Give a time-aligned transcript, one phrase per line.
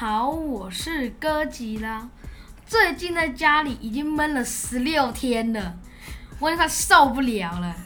[0.00, 2.08] 好，我是哥吉拉。
[2.66, 5.76] 最近在家里已经闷了十六天了，
[6.38, 7.76] 我快受不了了，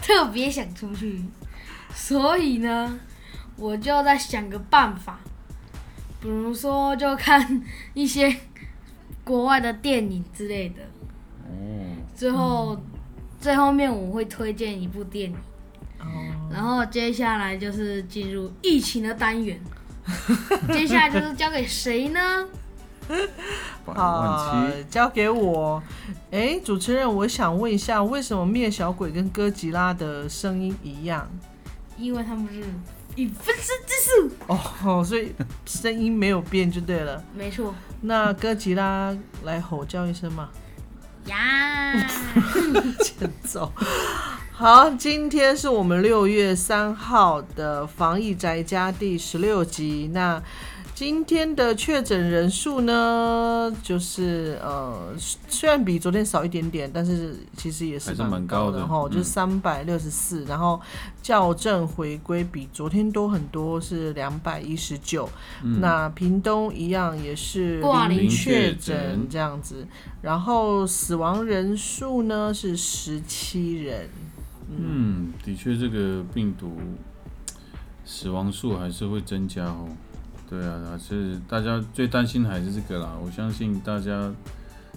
[0.00, 1.24] 特别想出去。
[1.92, 3.00] 所以呢，
[3.56, 5.18] 我就在想个办法，
[6.20, 7.60] 比如说就看
[7.94, 8.32] 一些
[9.24, 10.76] 国外的电影之类的。
[11.48, 12.80] 哦，最后，
[13.40, 15.36] 最后面我会推荐一部电影。
[15.98, 16.06] 哦，
[16.52, 19.60] 然后接下来就是进入疫情的单元，
[20.72, 22.46] 接下来就是交给谁呢？
[23.84, 25.82] 百好，，交给我。
[26.30, 31.28] 哎，主持人，我想问一下，为什么灭小鬼跟哥吉拉的声音一样？
[31.98, 32.62] 因为他们是
[33.16, 35.32] 以分身之术，哦， 所以
[35.66, 37.22] 声音没有变就对了。
[37.34, 40.48] 没错那哥吉拉来吼叫一声嘛，
[41.26, 42.06] 呀。
[43.02, 43.70] 欠揍。
[44.60, 50.10] 好，今天是我们六月三号的防疫宅家第十六集。
[50.12, 50.42] 那
[50.94, 55.14] 今天的确诊人数呢，就是呃，
[55.48, 60.44] 虽然比昨天少一点点，但是其实也是还是蛮高的高哈，嗯就三百六十四。
[60.44, 60.78] 然后
[61.22, 65.26] 校正回归比昨天多很多，是两百一十九。
[65.62, 69.86] 嗯那屏东一样也是挂零确确诊诊这样子，
[70.20, 74.06] 然后死亡人数呢是十七人。
[74.78, 76.78] 嗯，的确，这个病毒
[78.04, 79.88] 死亡数还是会增加哦。
[80.48, 83.16] 对啊，还是大家最担心的还是这个啦。
[83.22, 84.32] 我相信大家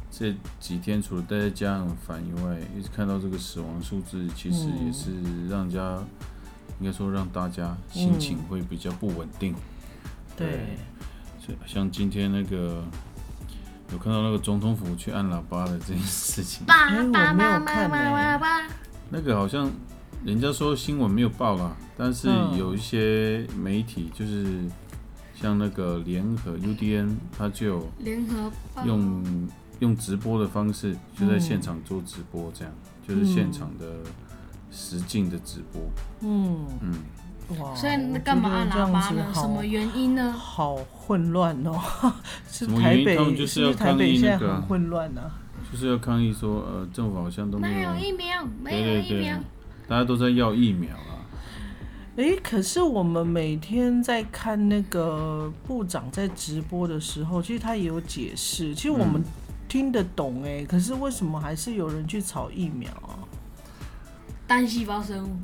[0.09, 5.11] 这几天除了待在家很烦以外，一直看到这个死亡数字，其实也是
[5.47, 6.03] 让人家，
[6.80, 9.53] 应该说让大家心情会比较不稳定。
[10.35, 10.77] 对，
[11.67, 12.83] 像今天那个
[13.91, 18.67] 有看到那个总统府去按喇叭的这件事情，叭哎我叭没有看呢叭叭，
[19.15, 19.69] 那个好像
[20.25, 24.63] 人家说新闻没有报啦，但是嗯有一些媒体就是
[25.35, 28.51] 像那个联合 UDN，他就联合
[28.83, 29.23] 用
[29.81, 32.73] 用直播的方式，就在现场做直播，这样、
[33.07, 33.85] 就是现场的
[34.71, 35.81] 实境的直播。
[36.21, 39.31] 嗯，嗯，哇，所以那干嘛按喇叭呢？
[39.31, 40.31] 什么原原因呢？
[40.31, 41.80] 好混乱哦，
[42.49, 45.31] 是什么原因台北他们就是是台要抗北现在议那个很混乱啊？
[45.73, 49.39] 就是要抗议说，呃，政府好像都没没有，有疫苗，没有疫苗。，
[49.88, 51.26] 大家都在要疫苗啊。
[52.17, 59.23] 诶，可是我们每天在看那个部长在直播的时候，其实他也有解释，其实我们嗯
[59.67, 63.17] 听得懂诶，可是为什么还是有人去炒疫苗啊？
[64.45, 65.36] 单细胞生物，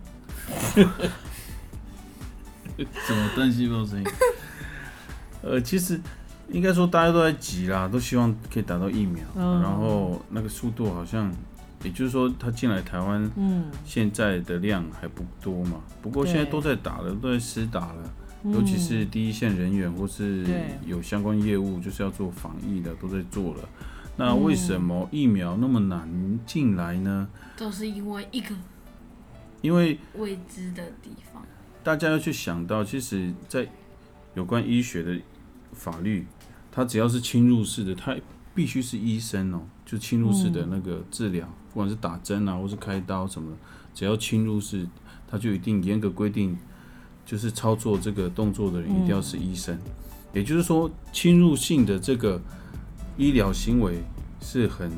[3.07, 4.07] 怎么单细胞生物？
[5.41, 5.99] 呃，其实
[6.51, 11.31] 应该说大家都在急啦，都希望可以打到疫苗，嗯然后那个速度好像，
[11.83, 18.13] 也就是说他进来台湾嗯，现在的量还不多嘛，不过现在都在打了，都在施打了。
[18.45, 20.45] 尤其是第一线人员或是
[20.85, 23.69] 有相关业务，就是要做防疫的，都在做了。
[24.15, 27.27] 那为什么疫苗那么难进来呢？
[27.57, 28.55] 都是因为一个
[29.61, 31.43] 因为未知的地方。
[31.83, 33.67] 大家要去想到，其实，在
[34.35, 35.19] 有关医学的
[35.73, 36.25] 法律，
[36.71, 38.15] 他只要是侵入式的，他
[38.53, 43.57] 必须是医生哦，就侵入式的那个治疗，不管是打针啊，或是开刀什么的，
[43.93, 44.87] 只要侵入式，
[45.27, 46.57] 他就一定严格规定，
[47.25, 49.77] 就是操作这个动作的人一定要是医生。
[50.33, 52.41] 也就是说，侵入性的这个
[53.17, 54.03] 医疗行为
[54.41, 54.91] 是很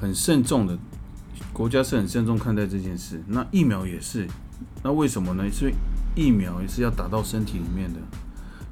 [0.00, 0.78] 很慎重的，
[1.52, 3.22] 国家是很慎重看待这件事。
[3.26, 4.26] 那疫苗也是，
[4.82, 5.50] 那为什么呢？
[5.50, 5.74] 所以
[6.14, 8.00] 疫苗也是要打到身体里面的，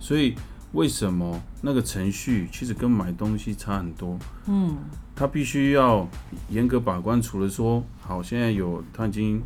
[0.00, 0.34] 所以
[0.74, 4.18] 为什么那个程序其实跟买东西差很多？
[4.46, 4.76] 嗯，
[5.14, 6.06] 他必须要
[6.50, 7.22] 严格把关。
[7.22, 9.40] 除了说，好，现在有他已经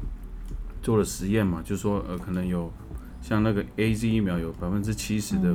[0.83, 2.73] 做了实验嘛，就说呃，可能有
[3.21, 5.55] 像那个 A Z 疫苗有百分之七十的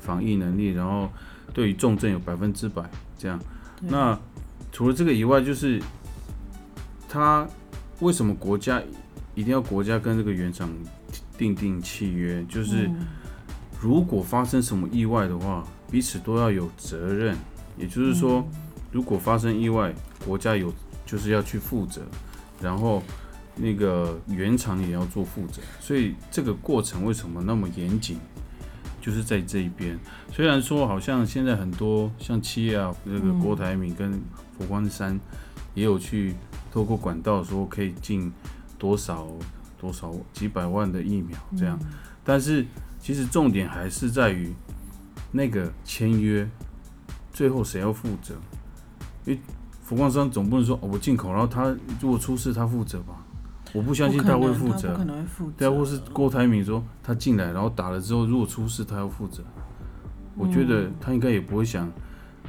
[0.00, 1.08] 防疫能力，然后
[1.54, 2.82] 对于重症有百分之百
[3.16, 3.40] 这样。
[3.80, 4.18] 那
[4.72, 5.80] 除了这个以外，就是
[7.08, 7.46] 他
[8.00, 8.82] 为什么国家
[9.36, 10.68] 一定要国家跟这个原厂
[11.38, 12.44] 订定契约？
[12.48, 12.90] 就是
[13.80, 17.36] 如果发生什么意外的话，彼此都要有责任。
[17.76, 18.42] 也就是说，
[18.90, 19.94] 如果发生意外，
[20.24, 20.72] 国家有
[21.04, 22.00] 就是要去负责，
[22.60, 23.02] 然后
[23.54, 25.60] 那个原厂也要做负责。
[25.78, 28.18] 所以这个过程为什么那么严谨？
[28.98, 29.96] 就是在这一边。
[30.32, 34.10] 虽然说好像现在很多像企业啊，那个郭台铭跟
[34.58, 35.20] 佛光山
[35.74, 36.34] 也有去
[36.72, 38.32] 透过管道说可以进
[38.78, 39.28] 多少
[39.78, 41.78] 多少几百万的疫苗这样，
[42.24, 42.66] 但是
[43.06, 44.52] 其实重点还是在于
[45.30, 46.44] 那个签约
[47.32, 48.34] 最后谁要负责？
[49.24, 49.40] 因为
[49.80, 51.66] 服光商总不能说、哦、我进口，然后他
[52.00, 53.24] 如果出事他负责吧？
[53.72, 55.04] 我不相信他会负责不可。
[55.04, 55.52] 能会负责。
[55.56, 59.40] 对啊，或是郭台铭说他进来，然后打了之后，如果出事他要负责，
[60.34, 61.88] 我觉得他应该也不会想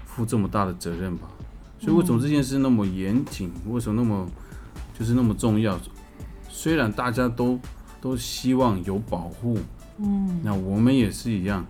[0.08, 1.28] 负这么大的责任吧。
[1.78, 3.52] 所以为什么这件事那么严谨？
[3.68, 4.28] 为什么那么
[4.98, 5.80] 就是那么重要？
[6.50, 7.60] 虽然大家都
[8.02, 9.60] 都希望有保护，
[9.98, 11.66] 嗯，那我们也是一样，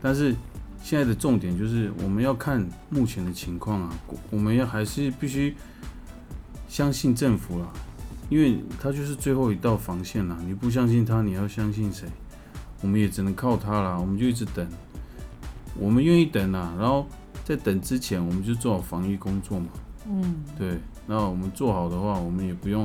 [0.00, 0.34] 但是
[0.82, 3.94] 现在的重点就是我们要看目前的情况啊，
[4.30, 5.54] 我们要还是必须
[6.68, 7.66] 相信政府啦，
[8.28, 10.36] 因为他就是最后一道防线啦。
[10.46, 12.08] 你不相信他，你要相信谁？
[12.82, 14.66] 我们也只能靠他啦，我们就一直等，
[15.76, 17.06] 我们愿意等啊，然后。
[17.42, 19.66] 在等之前，我们就做好防疫工作嘛。
[20.06, 20.78] 嗯，对。
[21.04, 22.84] 那我们做好的话，我们也不用，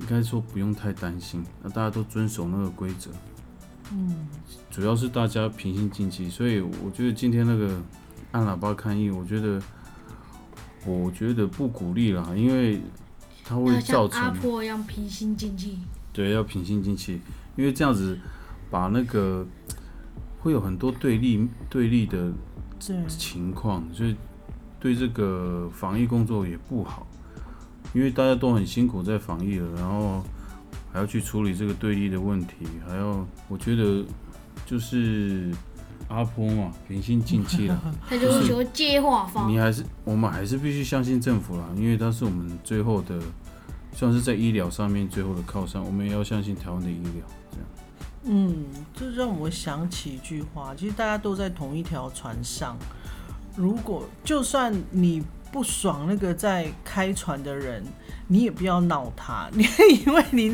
[0.00, 1.44] 应该说不用太担心。
[1.62, 3.10] 那大家都遵守那个规则。
[3.92, 4.26] 嗯。
[4.70, 7.80] 主要是大家平心静气，所以我觉得今天那个
[8.32, 9.62] 按喇叭抗议，我觉得，
[10.84, 12.80] 我觉得不鼓励啦，因为
[13.44, 14.20] 它会造成。
[14.20, 15.78] 阿婆一样平心静气。
[16.12, 17.20] 对，要平心静气，
[17.56, 18.18] 因为这样子
[18.70, 19.46] 把那个
[20.40, 22.32] 会有很多对立对立的。
[23.08, 24.14] 情况，所以
[24.78, 27.06] 对这个防疫工作也不好，
[27.94, 30.22] 因为大家都很辛苦在防疫了，然后
[30.94, 32.54] 还要去处理这个对立的问题，
[32.88, 34.04] 还要我觉得
[34.64, 35.50] 就是
[36.06, 37.82] 阿婆嘛，平心静气了。
[38.08, 43.18] 他就是说接话方，你还是我们还是必须相信政府啦，因为他是我们最后的，
[43.92, 47.66] 算是在医疗上面最后的靠山，我们也要相信台湾的医疗，这样。
[48.26, 48.54] 嗯，
[48.94, 52.78] 这让我想起一句话，其实大家都在同一条船上。
[53.56, 55.22] 如果就算你
[55.54, 57.80] 不爽那个在开船的人，
[58.26, 59.64] 你也不要闹他，你
[60.04, 60.48] 因为你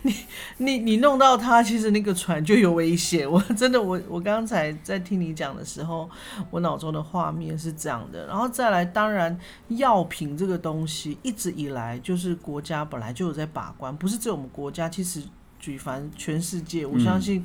[0.00, 0.14] 你
[0.56, 3.30] 你你弄到他，其实那个船就有危险。
[3.30, 6.08] 我真的，我我刚才在听你讲的时候，
[6.50, 8.26] 我脑中的画面是这样的。
[8.26, 15.22] 然后再来，当然药品这个东西一直以来就是国家本来就有在把关，不是只有我们国家，其实。
[15.60, 17.44] 举凡全世界，我相信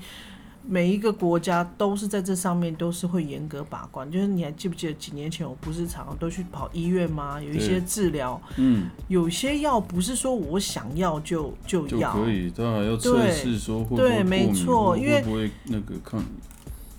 [0.65, 4.09] 每一个国家都是在这上面都是会严格把关。
[4.09, 7.41] 就是你还记不记得几年前我不是常常都去跑医院吗？
[7.41, 16.23] 有一些治疗，嗯，有些药不是说我想要就就要，可以，当然要测试说会对，没错，因为不会那个抗。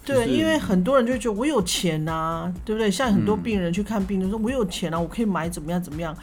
[0.05, 2.91] 对，因为很多人就觉得我有钱呐，对不对？
[2.91, 6.15] 像很多病人去看病，就说我有钱啊，我可以买怎么样怎么样。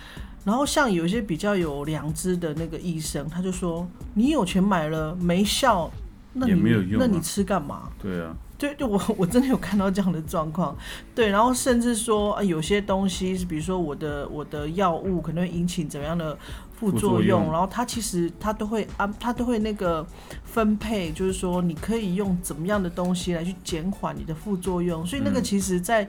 [0.44, 5.90] 然后像有一些比较有良知的那个医生，他就说：“你有钱买了没效，
[6.34, 10.76] 那你那你吃干嘛？”对啊，对对，我我真的有看到这样的状况。
[11.16, 16.38] 对，然后甚至说有些东西，比如说我的我的药物可能会引起怎么样的
[16.78, 20.06] 副作用，然后它其实它都会安，它都会那个
[20.44, 25.06] 分配，就是说你可以用怎么样的东西来去减缓你的副作用。
[25.06, 26.08] 所以那个其实，在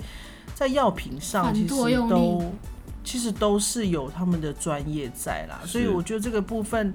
[0.55, 2.53] 在药品上其实都。
[3.05, 6.95] 其实都是有他们的专业在啦，所以我觉得这个部分，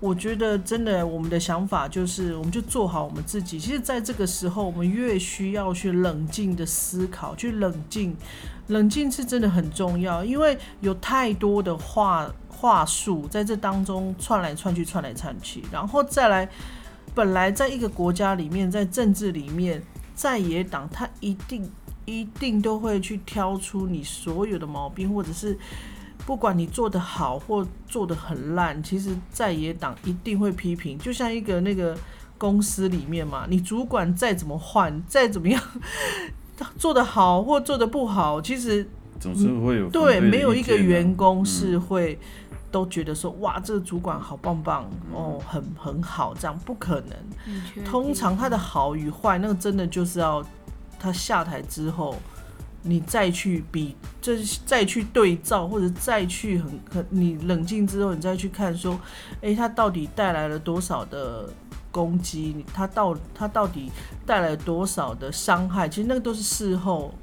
[0.00, 3.58] 我觉得真的我们的想法就是，我们就做好我们自己。
[3.58, 8.16] 其实，在这个时候，我们越需要去冷静的思考，去冷静，
[8.66, 16.48] 冷静是真的很重要，因为有太多的话话术在这当中窜来窜去，窜来窜去，然后再来，
[17.14, 19.82] 本来在一个国家里面，在政治里面，
[20.14, 21.70] 在野党他一定。
[22.06, 25.56] 一定都会去挑出你所有的毛病，或者是
[26.26, 30.98] 不管你做的好或做的很烂，其实在野党一定会批评。
[30.98, 31.96] 就像一个那个
[32.38, 35.62] 公司里面嘛，你主管再怎么换，再怎么样
[36.78, 38.88] 做的好或做的不好，其实
[39.20, 42.18] 总是会有对，没有一个员工是会
[42.70, 47.84] 都觉得说哇，这个主管好棒棒哦，很很好，这样不可能。
[47.84, 50.44] 通常他的好与坏，那个真的就是要。
[50.96, 52.16] 他下台之后，
[52.86, 59.00] 你再去比，就是再去对照，或者再去很很，你冷静之后，你再去看说，
[59.40, 61.48] 哎，他到底带来了多少的
[61.90, 62.62] 攻击？
[62.74, 63.90] 他到他到底
[64.26, 65.88] 带来多少的伤害？
[65.88, 67.14] 其实那个都是事后，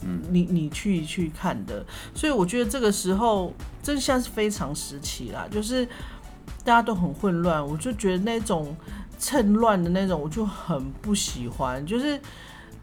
[0.00, 1.84] 嗯，你你去去看的。
[2.14, 3.52] 所以我觉得这个时候
[3.82, 5.84] 真像是非常时期啦，就是
[6.64, 8.74] 大家都很混乱，我就觉得那种
[9.18, 12.18] 趁乱的那种，我就很不喜欢，就是。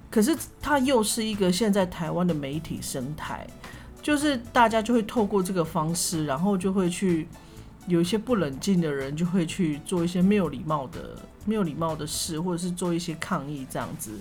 [0.10, 3.46] 可是它又是一个现在台湾的媒体生态，
[4.02, 7.28] 就是大家就会透过这个方式，然后就会去
[7.86, 14.12] 有一些不冷静的人就会去做一些没有礼貌的、没有礼貌的事，或者是做一些抗议这样子，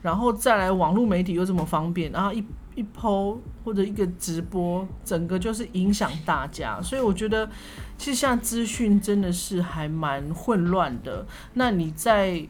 [0.00, 2.44] 然后再来网络媒体又这么方便，然后一
[2.76, 7.50] 一抛或者一个直播，整个就是影响大家，所以我觉得
[7.98, 11.26] 其实现在资讯真的是还蛮混乱的。
[11.54, 12.46] 那你在。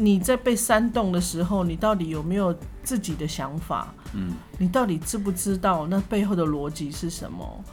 [0.00, 3.94] 你在被煽动的时候，你到底有没有自己的想法？
[4.14, 7.64] 嗯，你到底知不知道那背后的逻辑是什么？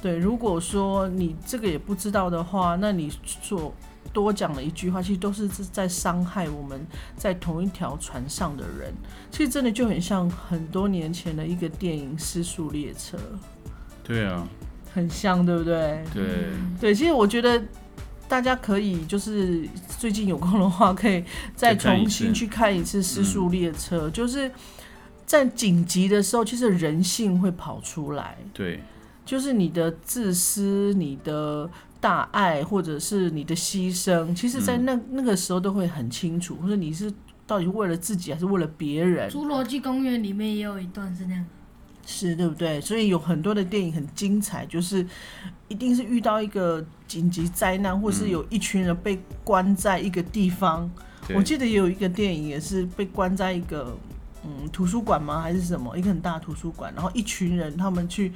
[0.00, 3.72] 对，如果说你这个也不知道的话，那你所
[4.12, 6.86] 多讲了一句话，其实都是在伤害我们
[7.16, 8.92] 在同一条船上的人。
[9.30, 13.16] 其实真的就很像很多年前的一个电影《失速列车》，
[14.02, 14.46] 对啊，
[14.92, 16.04] 很像，对不对？
[16.12, 16.24] 对，
[16.80, 17.62] 对，其实我觉得
[18.34, 19.62] 大家可以就是
[19.96, 21.22] 最近有空的话，可以
[21.54, 24.50] 再重新去看一次《失速列车》，就是
[25.24, 28.36] 在紧急的时候，其实人性会跑出来。
[28.52, 28.82] 对，
[29.24, 37.08] 就是你的自私、你的大爱，或者是你的牺牲，其实，在那、那个时候都会很清楚，或者你是
[37.46, 41.46] 到底是为了自己还是为了别人，侏罗纪公园里面也有一段是那样，
[42.06, 42.80] 是对不对？
[42.80, 45.06] 所以有很多的电影很精彩，就是
[45.68, 50.90] 一定是遇到一个紧急灾难，或是有一群人被关在一个地方。
[51.26, 53.96] 对我记得也有一个电影也是被关在一个
[54.44, 55.40] 嗯图书馆吗？
[55.40, 58.32] 还是什么一个很大的图书馆，然后一群人他们去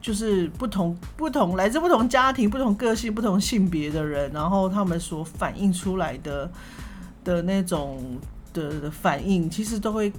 [0.00, 6.50] 就是不同不同来自不同家庭、不同个性、不同性别的人，然后他们所反映出来的
[7.22, 8.18] 的那种
[8.54, 10.10] 的的反应，其实都会。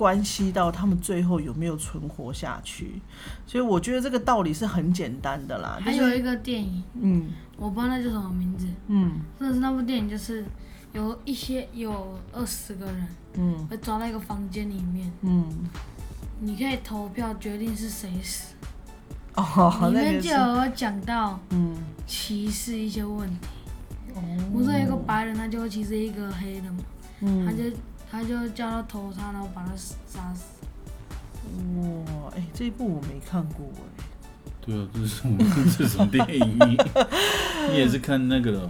[0.00, 3.02] 关系到他们最后有没有存活下去，
[3.46, 5.78] 所以我觉得这个道理是很简单的啦。
[5.78, 7.28] 还有一个电影，嗯。
[7.58, 9.20] 我不知道那叫什么名字，嗯。
[9.38, 10.42] 真的是那部电影就是
[10.94, 13.66] 有一些有二十个人嗯。
[13.68, 15.46] 被抓到一个房间里面，嗯，
[16.40, 18.54] 你可以投票决定是谁死，
[19.34, 21.76] 哦，里面就有讲到嗯。
[22.06, 23.48] 歧视一些问题。
[24.14, 24.22] 哦。
[24.50, 26.78] 不是有一个白人，他就会歧视一个黑的嘛，
[27.20, 27.44] 嗯。
[27.44, 27.76] 他嗯就
[28.10, 30.44] 他就叫他投他，然后把他杀死。
[31.78, 34.04] 哇，哎、这一部我没看过哎、
[34.60, 35.36] 对啊，这是什么？
[35.76, 36.58] 这是什么电影？
[36.58, 36.76] 你
[37.70, 38.68] 你也是看那个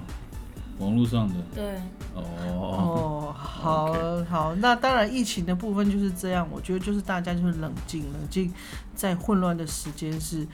[0.78, 1.74] 网络上的对，
[2.14, 2.22] 哦？
[2.22, 8.50] 哦，好好，那当然疫情的部分就是这样，我觉得就是大家就是冷静，冷静，
[8.94, 10.46] 在混乱的时间是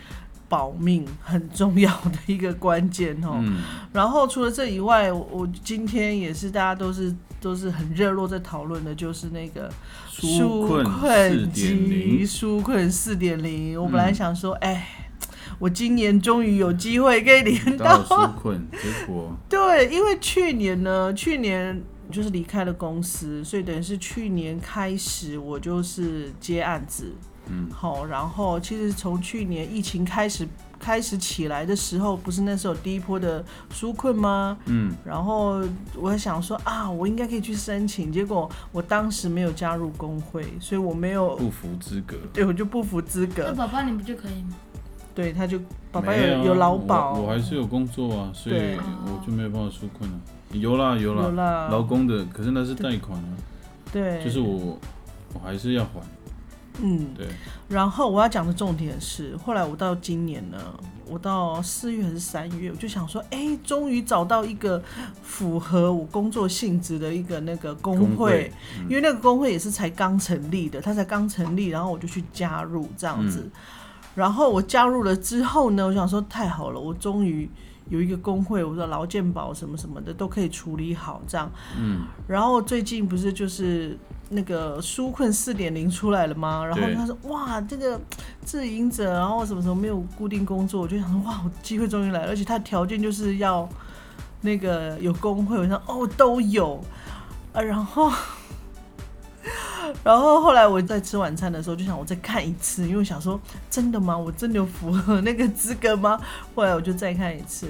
[0.48, 3.38] 保命很重要的一个关键哦。
[3.42, 3.62] 嗯，
[3.92, 9.70] 然后除了这以外，我我今天也是大家都是都是很热络在讨论的，就是那个
[10.10, 10.84] 纾困
[11.40, 13.80] 四及点零，纾困四点零。
[13.80, 14.14] 我本来嗯。
[14.14, 14.88] 想说，哎、
[15.58, 17.98] 我今年终于有机会可以连到。
[17.98, 19.36] 到纾困，结果？
[19.48, 27.12] 对，因为去年呢，去年就是离开了公司，所以等于是去年开始我就是接案子，
[27.48, 30.46] 嗯，好，然后其实从去年疫情开始
[30.78, 34.56] 开始起来的时候，不是那时候第一波的纾困吗？
[34.66, 35.62] 嗯，然后
[35.94, 42.16] 我还想说啊，我应该可以去申请，结果我当时没有加入工会，所以我没有，不服资格。
[42.32, 43.44] 对我就不服资格。
[43.46, 44.56] 那宝宝你不就可以吗？
[45.14, 45.58] 对，他就
[45.90, 50.18] 爸爸没啊有有劳保，我我还是有工作啊，所以我就没有办法纾困了。
[50.52, 53.28] 有啦有有，啦，劳工的，可是那是贷款啊，
[53.92, 54.78] 对，就是我
[55.32, 56.00] 我还是要还。
[56.82, 57.08] 嗯。
[57.16, 57.26] 对，
[57.68, 60.58] 然后我要讲的重点是，后来我到今年呢，
[61.06, 64.82] 我到四月还是三月，我就想说，哎，终于找到一个
[65.22, 68.52] 符合我工作性质的一个那个工会，工会
[68.88, 73.40] 因为那个工会也是才刚成立的，它才刚成立，然后我就去加入这样子。
[73.40, 73.52] 嗯
[74.16, 77.46] 然后我加入了之后呢，我想说太好了，我终于
[77.90, 81.52] 有一个工会，我说劳健保什么什么的都可以处理好这样。
[81.78, 86.64] 嗯，然后最近不是就是那个纾困四点零出来了吗？
[86.64, 88.00] 然后他说哇，这个
[88.44, 93.68] 自营者，然后什么什么没有固定工作，我就想说哇，我机会终于来了，而且他的条件就是要
[94.40, 96.82] 那个有工会，我想哦都有
[97.52, 98.12] 啊，然后。
[100.02, 103.40] 然后后来我在吃晚餐的时候，就想我再看一次，因为想说
[103.70, 104.18] 真的吗？
[104.18, 106.20] 我真的有符合那个资格吗？
[106.56, 107.68] 后来我就再看一次，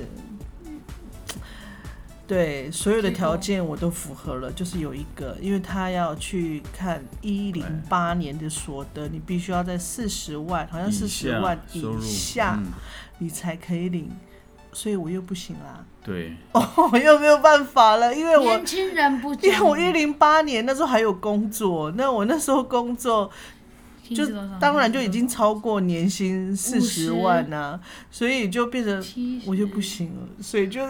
[2.26, 12.73] 对，所有的条件我都符合了，就是有一个，因为他要去看一零八年的所得，你必须要在四十万，好像四十万以下，嗯。
[13.18, 14.11] 你才可以领，
[14.75, 23.30] 所以我又不行啦，对，哦，我又没有办法了，因为我年轻人不因讲，为我一零八年那时候还有工作，那我那时候工作
[24.11, 24.26] 就
[24.61, 27.80] 当然就已经超过年薪四十万呐、
[28.11, 29.02] 所以就变成
[29.47, 30.87] 我就不行了，所以就，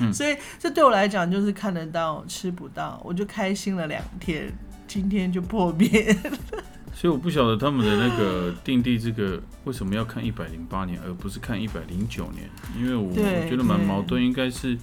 [0.00, 4.52] 嗯所以这对我来讲就是看得到吃不到，我就开心了两天，
[4.86, 6.16] 今天就破灭。
[6.92, 12.50] 所以我不晓得他们的那个定地这个为什么要看一百零八年，而不是看一百零九年？
[12.76, 13.12] 因为我
[13.48, 14.76] 觉得蛮矛盾，应该是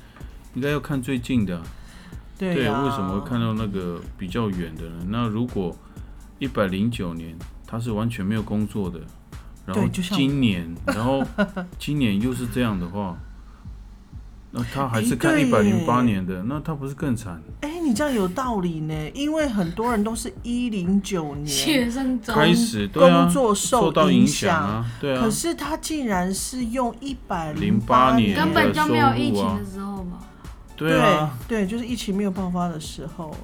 [0.54, 1.64] 应该要看最近的啊、
[2.38, 5.06] 对呀、为什么会看到那个比较远的呢？
[5.10, 5.76] 那如果
[6.40, 9.02] 一百零九年他是完全没有工作的，
[9.66, 11.24] 然后今年，然后
[11.78, 13.18] 今年又是这样的话，
[14.50, 17.42] 那他还是看哎对一百零八年的，那他不是更惨？
[17.62, 21.92] 哎、你这样有道理呢，因为很多人都是一零九年
[22.26, 30.20] 开始工作受到影响啊，对啊可，是他竟然是用一百零八年根本就没有疫情的时候嘛？
[30.76, 33.36] 对啊，对对，就是疫情没有爆发的时候。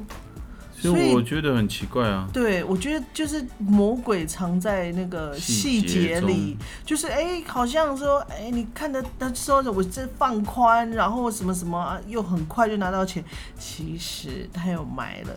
[0.84, 2.28] 所所以以我觉得很奇怪啊。
[2.34, 13.24] 对，我觉得就是魔鬼藏在那个细细节节里，就是哎、好像说哎、你看的他说着我这放宽，然后什么什么、啊又很快就拿到钱，
[13.58, 15.30] 其实他又埋了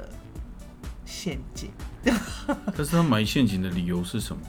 [1.04, 1.70] 陷阱，
[2.04, 4.42] 但是他埋陷阱的理由是什么？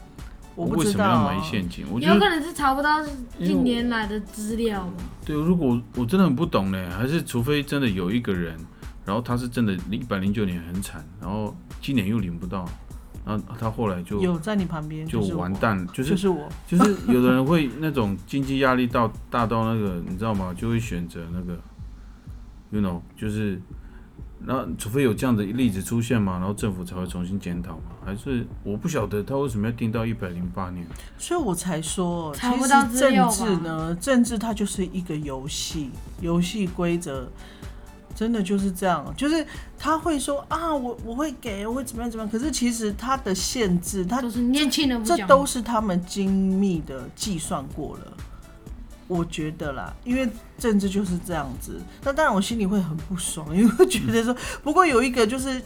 [0.56, 1.86] 我不知道为什么要埋陷阱？
[1.92, 3.06] 我觉得有可能是查不到
[3.38, 4.94] 近年来的资料吧。
[5.24, 8.58] 对，如果我真的很不懂呢，还是除非真的有一个人，
[9.08, 12.68] 然后他是真的一百零九年很惨，然后今年又领不到，
[13.26, 20.54] 然后他后来就有在你旁边就完蛋，就就是是我，就是有的人会那种经济压力到大到那个，你知道吗？
[20.54, 21.58] 就会选择那个
[22.70, 23.62] ，you know，就是，
[24.46, 27.84] 然后除非有这样的例子出现嘛，然后政府才会重新检讨嘛。
[28.06, 30.86] 还是我不晓得他为什么要定到一百零八年？
[31.18, 37.30] 所以我才说，其实查不到政治呢，政治它就是一个游戏，游戏规则
[38.18, 39.46] 真的就是这样，就是
[39.78, 46.28] 他会说啊，我我会给，我会怎么样怎么样，可是其实他的限制，他都是年轻人，这都是他们精
[46.60, 48.18] 密的计算过了。
[49.08, 51.80] 我觉得啦，因为政治就是这样子。
[52.04, 55.62] 那当然，我心里会很不爽，因为会觉得说，不过有一个就是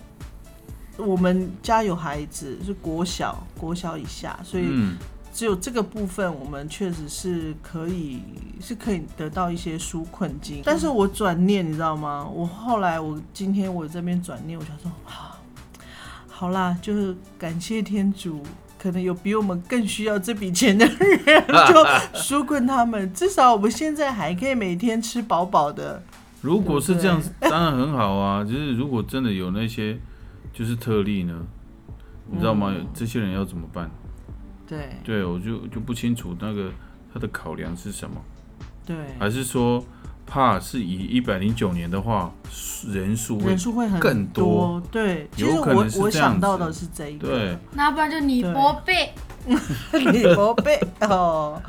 [0.98, 4.98] 我们家有孩子是国小，国小以下，所以嗯，
[5.34, 8.22] 只有这个部分，我们确实是可以
[8.60, 10.62] 是可以得到一些纾困金。
[10.64, 12.28] 但是我转念，你知道吗？
[12.32, 15.38] 我后来我今天我这边转念，我想说，好，
[16.28, 18.44] 好啦，就是感谢天主。
[18.82, 20.98] 可能有比我们更需要这笔钱的人，
[21.70, 23.14] 就纾困他们。
[23.14, 26.02] 至少我们现在还可以每天吃饱饱的。
[26.42, 28.42] 如果是这样，当然很好啊。
[28.44, 30.00] 就是如果真的有那些
[30.52, 31.46] 就是特例呢，
[32.32, 32.74] 你知道吗？
[32.76, 33.88] 嗯这些人要怎么办？
[34.72, 34.90] 对。
[35.04, 36.72] 对我就就不清楚那个
[37.14, 38.16] 他的考量是什么，
[38.86, 39.84] 对，还是说
[40.26, 42.32] 怕是以一百零九年的话
[42.88, 44.46] 人数会人数会很更多。
[44.46, 44.84] 多。
[44.90, 47.28] 对，其有实我可能我想到的是这一个。
[47.28, 49.14] 对，那不然就你伯贝，
[49.46, 51.62] 你伯贝哦。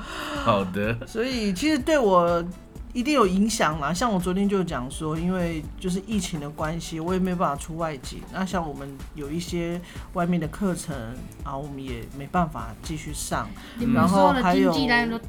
[0.45, 2.45] 好的，所以其实对我
[2.93, 3.93] 一定有影响啦。
[3.93, 8.21] 像我昨天就讲说，因为就是疫情的关系，我也没办法出外景。
[8.33, 9.81] 那像我们有一些
[10.13, 10.95] 外面的课程
[11.43, 13.49] 啊，我们也没办法继续上。
[13.95, 14.73] 然后还有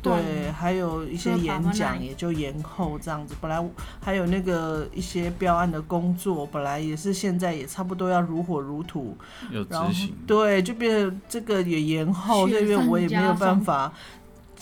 [0.01, 3.33] 对，还有一些演讲也就延后这样子。
[3.39, 3.63] 本来
[4.01, 9.15] 还有那个一些标案的工作，本来也是现在也差不多要如火如荼，
[9.51, 10.15] 要然后执行。
[10.27, 13.91] 对，就变成这个也延后，雪这边我也没有办法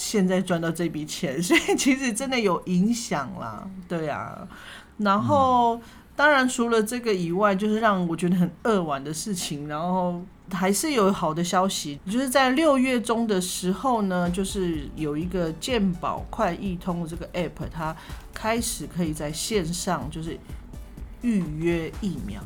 [0.01, 4.47] 现在赚到这笔钱， 所以其实真的有影响啦，对啊。
[4.97, 5.79] 然后、
[6.15, 10.21] 当然除了这个以外，就是让我觉得很扼腕的事情，然后。
[10.53, 17.95] 还是有好的消息，就是在六月中的时候呢，就是有一个健保快易通这个 app，它
[18.33, 20.37] 开始可以在线上就是
[21.21, 22.43] 预约疫苗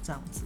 [0.00, 0.42] 这样子。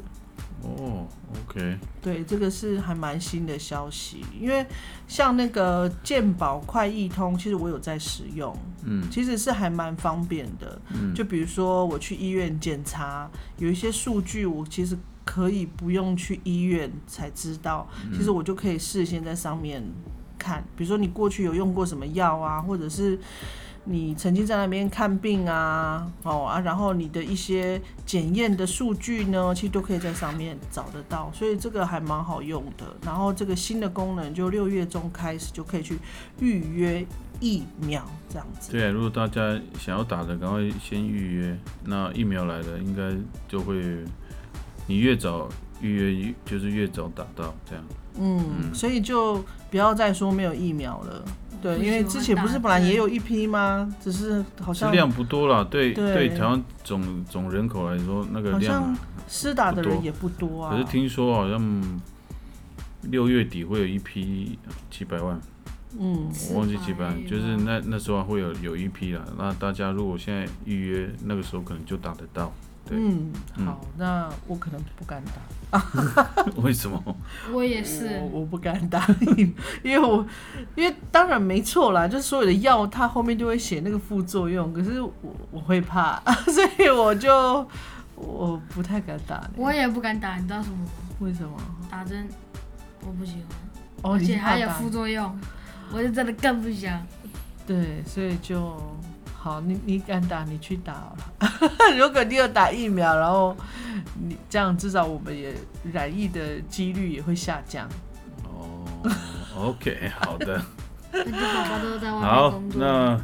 [0.65, 1.07] 哦
[1.47, 4.67] ，OK，对，这个是还蛮新的消息，因为
[5.07, 10.81] 像那个健保快易通，其实我有在使用，嗯其实是还蛮方便的。
[10.95, 19.83] 嗯，就比如说我去医院检查，有一些数据我其实可以不用去医院才知道，其实我就可以事先在上面
[20.39, 23.19] 看，比如说你过去有用过什么药啊，或者是。
[23.87, 32.97] 你曾经在那边看病啊，哦啊，然后你的一些检验的数据呢，其实都可以在上面找得到，所以这个还蛮好用的。
[33.05, 35.99] 然后这个新的功能，就六月中开始就可以去
[36.41, 37.07] 预约
[37.41, 38.73] 疫苗这样子。
[38.73, 41.59] 对啊，如果大家想要打的，赶快先预约。
[41.85, 43.15] 那疫苗来了，应该
[43.47, 43.83] 就会，
[44.87, 45.47] 你越早
[45.83, 45.91] 预
[46.23, 47.85] 约，就是越早打到这样。
[48.19, 51.25] 嗯，所以就不要再说没有疫苗了。
[51.65, 53.91] 对，因为之前不是本来也有一批吗？
[53.99, 58.97] 只是好像量不多了，对对对，台湾总总人口来说，那个好量像
[59.27, 60.73] 施打的多人也不多啊。
[60.73, 62.01] 可是听说好像
[63.05, 64.59] 六月底会有一批
[64.91, 65.41] 几百万，
[65.99, 69.25] 嗯，我忘记几百万，就是那那时候会有有一批了。
[69.39, 72.53] 那大家如果现在预约，那个时候可能就打得到。
[72.87, 75.23] 对嗯，嗯好，那我可能不敢
[75.71, 75.83] 打，
[76.63, 77.03] 为什么？
[77.53, 79.07] 我也是，我我不敢打，
[79.83, 80.27] 因为我
[80.77, 85.13] 因为当然没错啦，就是所有的药它后面就会写那个副作用，可是我
[85.51, 87.67] 我会怕， 所以我就
[88.15, 89.51] 我不太敢打呢。
[89.57, 90.91] 我也不敢打，你知道什么吗？
[91.21, 91.57] 为什么？
[91.91, 92.29] 打针
[93.01, 93.43] 我不喜欢，
[94.03, 95.39] 哦，而且还有副作用，
[95.93, 97.01] 我就真的更不想。
[97.67, 98.77] 对，所以就
[99.45, 101.51] 好，你你敢打，你去打好了。
[101.99, 103.55] 如果你有打疫苗，然后
[104.27, 105.55] 你这样，至少我们也
[105.93, 107.87] 染疫的几率也会下降。
[108.45, 108.87] 哦
[109.55, 110.65] ，OK，好的，
[111.13, 112.81] 那就宝宝都在外面好，工作。
[112.81, 113.21] 那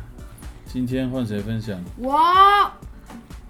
[0.66, 1.82] 今天换谁分享？
[1.96, 2.12] 我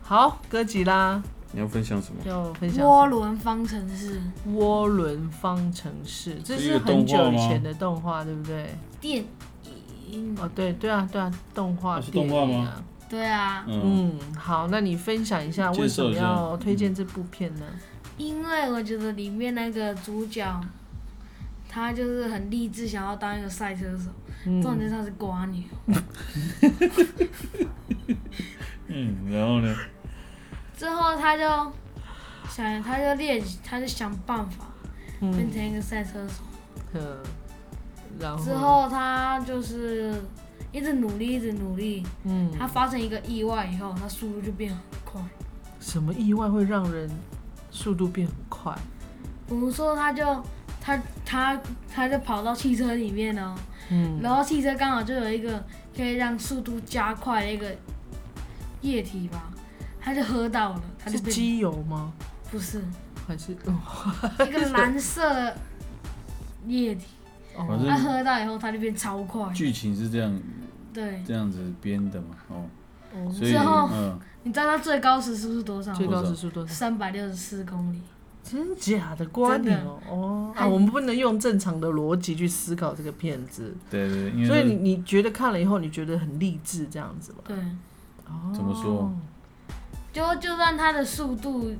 [0.00, 2.20] 好，哥吉拉你要分享什么？
[2.24, 8.72] 要分享涡轮方程式涡轮方程式，这是很久以前的动画，对不对？
[9.00, 9.24] 电
[10.12, 12.82] 影，哦，对对啊，对啊，动画啊是电动画吗影啊。
[13.08, 17.66] 对啊，嗯，嗯，好，那你分享一下为什么要推荐这部片呢？
[18.16, 20.60] 因为我觉得里面那个主角，
[21.68, 24.10] 他就是很励志，想要当一个赛车手。
[24.46, 25.62] 嗯重点是他是瓜牛，
[28.88, 29.76] 嗯，然后呢？
[30.74, 31.42] 之后他就
[32.48, 34.64] 想，他就练习，他就想办法
[35.20, 36.42] 变嗯成一个赛车手。
[36.94, 37.18] 嗯，
[38.20, 40.22] 然后之后他就是
[40.72, 42.06] 一直努力，一直努力。
[42.24, 45.20] 嗯，他发生一个意外以后，他速度就变很快。
[45.80, 47.11] 什么意外会让人
[47.70, 48.76] 速度变很快？
[49.48, 50.44] 比如说，他就
[50.80, 51.61] 他他
[51.92, 53.54] 他就跑到汽车里面哦，
[53.90, 55.64] 嗯然后汽车刚好就有一个
[55.96, 57.74] 可以让速度加快的一个
[58.83, 59.50] 液体吧，
[60.00, 62.12] 他就喝到了，他就是机油吗？
[62.50, 62.83] 不是
[63.26, 63.74] 还是哦
[64.46, 65.56] 一个蓝色的
[66.66, 67.06] 液体，
[67.56, 69.52] 他喝到以后他就变超快。
[69.52, 70.40] 剧情是这样
[70.92, 72.64] 对，这样子编的嘛，哦，
[73.14, 76.14] 哦所以之后嗯，你知道他最高时速是多少最吗？
[76.14, 76.72] 高时速多少？
[76.72, 78.00] 三百六十四公里。
[78.42, 80.66] 真假的瓜真的牛哦啊！
[80.66, 87.38] 我们不能用正常的逻辑去思考这个片子，对对，因为所以你你觉得看了以后，你觉得很励志这样子吧？
[87.46, 87.56] 对，
[88.26, 89.12] 哦怎么说？
[90.10, 91.70] 就就算它的速度，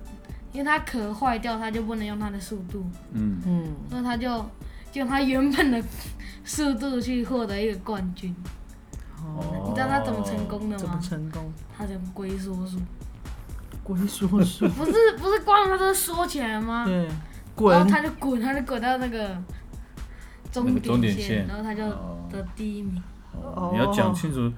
[0.52, 4.28] 因为它壳坏掉，它就不能用它的速度，嗯，嗯，所以他就
[4.90, 5.83] 就用他原本的
[6.44, 8.35] 速度去获得一个冠军。
[9.22, 11.00] 哦，你知道他怎么成功的怎么吗？
[11.00, 11.53] 成功？
[11.76, 12.79] 他的龟缩术，
[13.85, 16.85] 龟缩术，不是不是光他都缩起来吗？
[16.87, 17.14] 对，然后
[17.55, 19.37] 滚，他就滚，他就滚到那个
[20.50, 23.00] 终点点线然后他就哦得第一名。
[23.33, 24.53] 哦，你要讲清楚，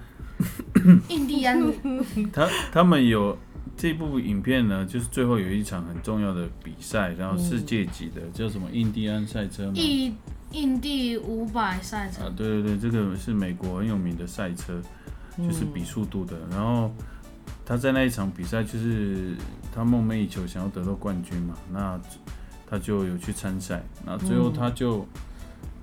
[1.08, 1.60] 印第安
[2.32, 3.36] 他他们有
[3.82, 9.72] 这部影片呢，就是最后有一场很重要的比赛，然后世界级的叫什么印第安赛车吗？
[9.74, 10.14] 印
[10.52, 14.80] 印第五百赛车啊，，对对对，这个是美国很有名的赛车，
[15.36, 16.36] 就是比速度的。
[16.48, 16.94] 然后
[17.66, 19.34] 他在那一场比赛，就是
[19.74, 22.00] 他梦寐以求想要得到冠军嘛，那
[22.70, 25.04] 他就有去参赛，那最后他就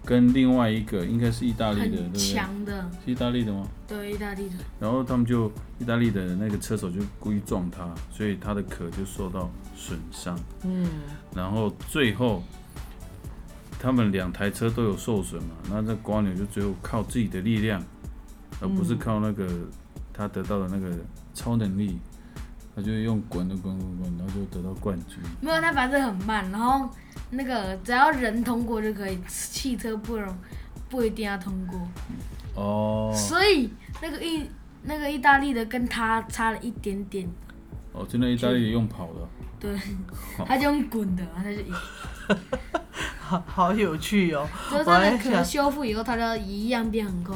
[0.09, 2.33] 跟另外一个应该是意大利的，对很不对？
[2.33, 3.67] 强的，是意大利的吗？
[3.87, 4.55] 对意大利的。
[4.79, 10.35] 然后他们就意大利的那个车手就故意撞他，所以他的壳就受到损伤。
[10.63, 10.87] 嗯，
[11.35, 12.41] 然后最后
[13.79, 17.79] 他们两台车都有受损嘛，那这瓜牛就最后靠自己的力量，
[18.59, 19.47] 而不是靠那个
[20.11, 20.91] 他得到的那个
[21.35, 21.99] 超能力，
[22.75, 25.19] 他就用滚的滚滚滚，然后就得到冠军。
[25.39, 26.89] 没有，他反正很慢，然后
[27.31, 30.35] 那个只要人通过就可以，汽车不容
[30.89, 31.79] 不一定要通过，
[32.55, 33.13] 哦。
[33.15, 33.69] 所以
[34.01, 34.49] 那个意
[34.83, 37.27] 那个意大利的跟他差了一点点，
[37.93, 39.27] 哦，就那意大利用跑的，
[39.59, 39.79] 对，
[40.45, 41.73] 他就用滚的，他就赢，
[43.19, 44.47] 好好有趣哦。
[44.71, 47.35] 就是他的壳我还想修复以后，他就一样变很快。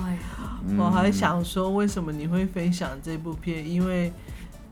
[0.68, 0.78] 嗯。
[0.78, 3.70] 我还想说，为什么你会分享这部片？
[3.70, 4.12] 因为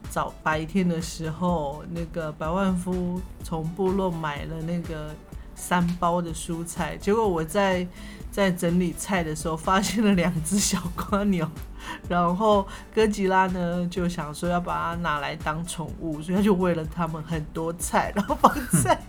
[0.09, 5.15] 早白天的时候，那个百万夫从部落买了那个
[5.55, 7.87] 三包的蔬菜，结果我在
[8.31, 11.47] 在整理菜的时候，发现了两只小瓜牛，
[12.09, 18.99] 然后哥吉拉呢就想说要把它拿来当宠物，所以他就喂了它们很多菜，然后放在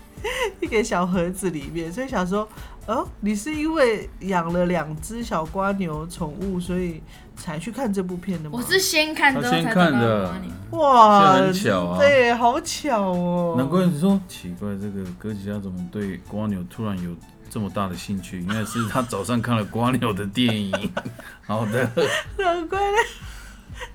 [0.60, 2.48] 一个小盒子里面，所以想说。
[2.86, 7.02] 哦，你是因为养了两只小瓜牛宠物，所以
[7.36, 8.58] 才去看这部片的吗？
[8.58, 13.54] 我是先看之他先看的瓜牛，哇，这很巧啊对，好巧哦。
[13.58, 17.10] 难怪你说奇怪，这个哥吉拉怎么对瓜牛突然有
[17.50, 18.40] 这么大的兴趣？
[18.40, 20.72] 应该是他早上看了瓜牛的电影。
[21.44, 21.90] 好的，
[22.38, 22.96] 难怪呢，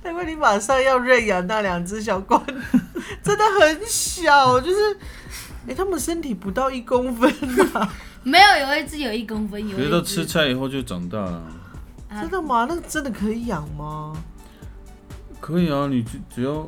[0.04, 2.56] 难怪你马上要认养那两只小瓜牛，
[3.24, 4.98] 真的很小，就是，
[5.68, 7.34] 哎、他们身体不到一公分
[7.74, 11.44] 啊，没有有一只有一公分，有可是都一只吃菜以后就长大了。
[12.10, 12.66] 啊真的吗？
[12.70, 14.14] 那真的可以养吗？
[15.40, 16.68] 可以啊，你只只要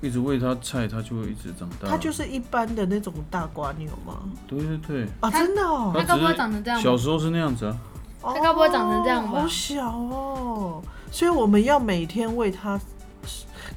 [0.00, 1.88] 一直喂它菜，它就会一直长大。
[1.88, 4.22] 它就是一般的那种大瓜牛吗？
[4.46, 7.78] 对对对，啊，它真的哦，它该不会长成这样吧小时候是那样子啊。
[8.20, 10.82] 它该不会长成这样吧好小哦，
[11.12, 12.80] 所以我们要每天喂它，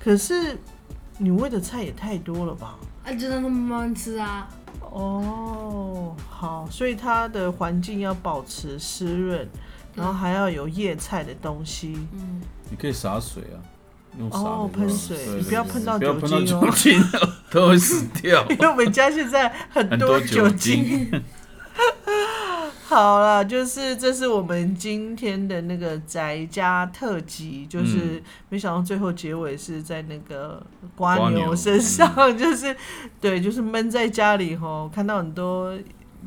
[0.04, 0.58] 可是
[1.18, 2.76] 你喂的菜也太多了吧？
[3.06, 4.48] 啊，就让它慢慢吃啊。
[4.92, 9.48] 哦，好，所以它的环境要保持湿润，
[9.96, 11.98] 然后还要有叶菜的东西。
[12.14, 13.58] 嗯，你可以洒水啊，
[14.20, 18.46] 用洒哦喷水你不要对喷到不要喷到酒精哦酒精哦，都会死掉。
[18.52, 21.24] 因为我们家现在很很多多酒酒精，
[22.92, 30.62] 好了，就是这是我们今天的那个宅家特辑，嗯就是没想到最后结尾是在那个
[30.94, 32.76] 瓜瓜牛牛身上，就是
[33.22, 35.74] 对，就是闷在家里吼，看到很多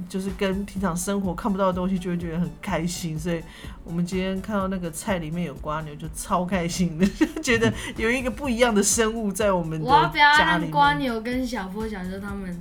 [0.08, 3.18] 就是跟平常生活看不到的东西，就会觉得很开心。
[3.18, 3.42] 所以
[3.84, 10.94] 我们今天看到那个菜里面有瓜牛，就超开心的， 就觉得 有一个不一样的生物在我们的我要不要家里让瓜。
[10.94, 12.58] 牛跟小波、小周他们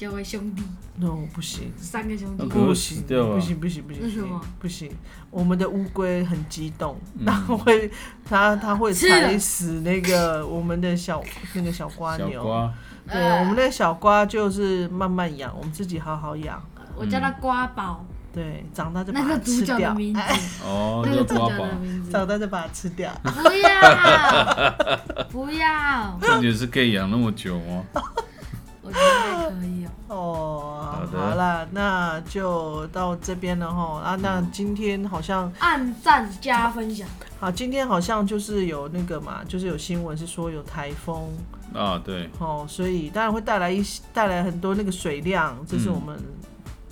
[0.00, 0.62] 结为兄弟
[0.96, 1.70] ，no 不行。
[1.76, 4.90] 三个兄弟不行不行不行不行，为什么不行？
[5.30, 7.90] 我们的乌龟很激动，嗯它会
[8.24, 12.32] 它它会吃了踩死那个我们的小那个小瓜牛。
[12.32, 12.72] 小瓜，
[13.12, 16.58] 对，我们的小瓜就是慢慢养，我们自己好好养。
[16.96, 20.20] 我叫它瓜宝，对，长大就把它个主吃掉，角的名字，
[20.64, 22.10] 哦，那叫瓜宝个主角的，名字。
[22.10, 23.12] 长大就把它吃掉。
[23.22, 23.68] 不要，
[25.28, 27.84] 不要，感觉是可以养那么久吗？
[28.90, 29.90] 我觉得还可以哦。
[30.08, 34.00] 哦，好的好啦，那就到这边了哈。
[34.00, 41.28] 啊，那今天好像按赞加分享，好，今天好像就是有那个嘛，就是有新闻是说有台风，
[41.72, 46.20] 啊，对，哦，所以当然会带来一些带来很多那个水量，这是嗯我们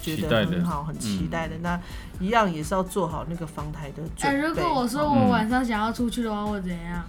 [0.01, 1.57] 觉得很好、很期待的。
[1.61, 1.79] 那
[2.21, 4.47] 一样也是要做好那个防台的哎、准备。
[4.47, 7.05] 如果我说我晚上想要出去的话，我怎样？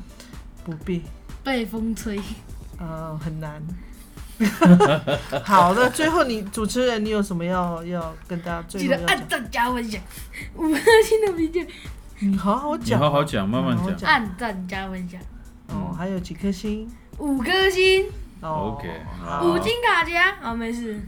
[0.64, 1.04] 不必，
[1.44, 2.20] 被风吹。
[2.80, 3.62] 呃，很难。
[5.44, 9.08] 好，的最后你主持人，你有什么要要跟大家最记后要讲？
[9.08, 10.02] 得按赞加分享，
[10.56, 11.62] 五颗星的评价，
[12.20, 13.00] 你好好你讲。
[13.00, 14.10] 哦，好好讲，慢慢好好讲。
[14.10, 15.20] 按赞加分享，
[15.68, 16.90] 哦，还有几颗星？
[17.18, 18.06] 五颗星，
[18.42, 18.90] 哦 OK，
[19.26, 19.44] 好。
[19.46, 21.00] 五金卡夹，啊没事。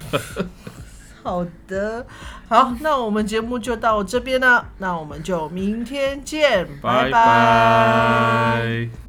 [1.22, 2.06] 好的，
[2.48, 7.04] 好，那我们节目就到这边了，那我们就明天见，拜。
[7.04, 9.05] 拜拜。